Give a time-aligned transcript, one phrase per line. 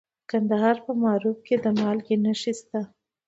[0.03, 2.79] د کندهار په معروف کې د مالګې نښې شته.